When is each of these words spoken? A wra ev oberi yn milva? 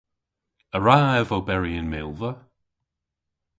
A 0.75 0.77
wra 0.79 0.97
ev 1.19 1.29
oberi 1.37 1.73
yn 1.81 1.87
milva? 1.93 2.31